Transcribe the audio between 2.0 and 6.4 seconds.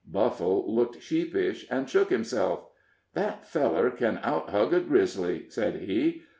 himself. "That feller can outhug a grizzly," said he.